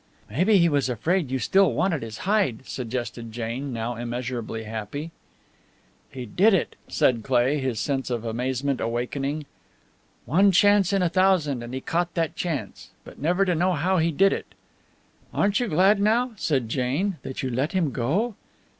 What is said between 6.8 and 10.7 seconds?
said Cleigh, his sense of amazement awakening. "One